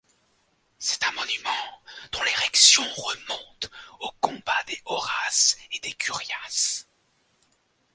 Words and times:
C'est 0.79 1.03
un 1.03 1.11
monument 1.11 1.81
dont 2.11 2.23
l'érection 2.23 2.83
remonte 2.95 3.69
au 3.99 4.09
combat 4.19 4.63
des 4.65 4.81
Horaces 4.85 5.57
et 5.73 5.79
des 5.81 5.93
Curiaces. 5.93 6.87